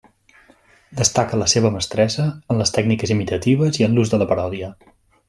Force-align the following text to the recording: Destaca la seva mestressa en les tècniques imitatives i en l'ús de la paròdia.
Destaca 1.01 1.39
la 1.41 1.49
seva 1.53 1.71
mestressa 1.75 2.25
en 2.55 2.63
les 2.63 2.73
tècniques 2.79 3.13
imitatives 3.17 3.79
i 3.83 3.87
en 3.89 3.95
l'ús 3.99 4.15
de 4.15 4.21
la 4.23 4.29
paròdia. 4.33 4.73